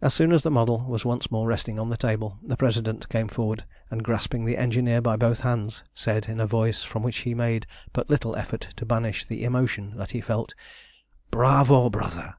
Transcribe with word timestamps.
As 0.00 0.14
soon 0.14 0.30
as 0.30 0.44
the 0.44 0.52
model 0.52 0.82
was 0.84 1.04
once 1.04 1.32
more 1.32 1.48
resting 1.48 1.80
on 1.80 1.88
the 1.90 1.96
table, 1.96 2.38
the 2.44 2.56
President 2.56 3.08
came 3.08 3.26
forward 3.26 3.64
and, 3.90 4.04
grasping 4.04 4.44
the 4.44 4.56
engineer 4.56 5.00
by 5.00 5.16
both 5.16 5.40
hands, 5.40 5.82
said 5.96 6.28
in 6.28 6.38
a 6.38 6.46
voice 6.46 6.84
from 6.84 7.02
which 7.02 7.16
he 7.26 7.34
made 7.34 7.66
but 7.92 8.08
little 8.08 8.36
effort 8.36 8.68
to 8.76 8.86
banish 8.86 9.24
the 9.26 9.42
emotion 9.42 9.96
that 9.96 10.12
he 10.12 10.20
felt 10.20 10.54
"Bravo, 11.32 11.90
brother! 11.90 12.36